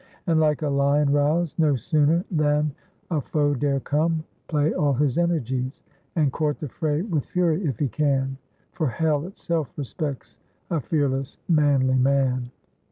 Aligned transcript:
And, 0.25 0.39
like 0.39 0.63
a 0.63 0.67
lion 0.67 1.11
roused, 1.11 1.59
no 1.59 1.75
sooner 1.75 2.25
than 2.31 2.73
A 3.11 3.21
foe 3.21 3.53
dare 3.53 3.79
come, 3.81 4.23
play 4.47 4.73
all 4.73 4.93
his 4.93 5.15
energies, 5.19 5.83
And 6.15 6.31
court 6.31 6.57
the 6.59 6.69
fray 6.69 7.03
with 7.03 7.27
fury 7.27 7.63
if 7.67 7.77
he 7.77 7.87
can; 7.87 8.37
For 8.71 8.87
hell 8.87 9.27
itself 9.27 9.71
respects 9.77 10.39
a 10.71 10.81
fearless, 10.81 11.37
manly 11.47 11.99
man." 11.99 12.49